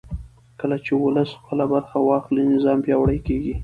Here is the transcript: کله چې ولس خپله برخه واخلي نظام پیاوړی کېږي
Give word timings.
کله 0.59 0.77
چې 0.85 0.91
ولس 1.03 1.29
خپله 1.39 1.65
برخه 1.73 1.97
واخلي 1.99 2.43
نظام 2.53 2.77
پیاوړی 2.85 3.19
کېږي 3.27 3.53